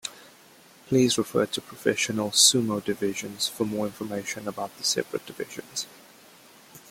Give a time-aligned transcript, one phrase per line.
[0.87, 5.85] Please refer to Professional sumo divisions for more information about the separate divisions.